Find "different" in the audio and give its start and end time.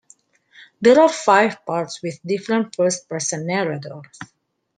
2.25-2.75